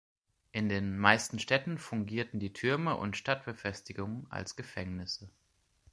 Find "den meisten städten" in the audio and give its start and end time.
0.67-1.77